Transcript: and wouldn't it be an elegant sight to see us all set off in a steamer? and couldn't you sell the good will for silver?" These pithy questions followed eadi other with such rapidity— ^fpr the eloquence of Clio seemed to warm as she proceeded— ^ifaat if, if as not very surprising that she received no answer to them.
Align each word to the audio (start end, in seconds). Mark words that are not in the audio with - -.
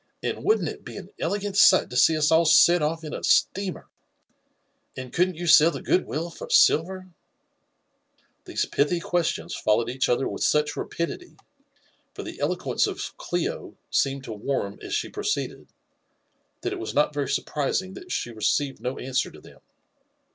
and 0.23 0.43
wouldn't 0.43 0.67
it 0.67 0.83
be 0.83 0.97
an 0.97 1.11
elegant 1.19 1.55
sight 1.55 1.87
to 1.91 1.95
see 1.95 2.17
us 2.17 2.31
all 2.31 2.43
set 2.43 2.81
off 2.81 3.03
in 3.03 3.13
a 3.13 3.23
steamer? 3.23 3.87
and 4.97 5.13
couldn't 5.13 5.35
you 5.35 5.45
sell 5.45 5.69
the 5.69 5.79
good 5.79 6.07
will 6.07 6.31
for 6.31 6.49
silver?" 6.49 7.09
These 8.45 8.65
pithy 8.65 8.99
questions 8.99 9.53
followed 9.55 9.89
eadi 9.91 10.09
other 10.11 10.27
with 10.27 10.41
such 10.41 10.75
rapidity— 10.75 11.35
^fpr 12.15 12.25
the 12.25 12.39
eloquence 12.39 12.87
of 12.87 13.15
Clio 13.17 13.77
seemed 13.91 14.23
to 14.23 14.33
warm 14.33 14.79
as 14.81 14.95
she 14.95 15.07
proceeded— 15.07 15.67
^ifaat 16.63 16.73
if, 16.73 16.73
if 16.73 16.81
as 16.81 16.93
not 16.95 17.13
very 17.13 17.29
surprising 17.29 17.93
that 17.93 18.11
she 18.11 18.31
received 18.31 18.81
no 18.81 18.97
answer 18.97 19.29
to 19.29 19.39
them. 19.39 19.59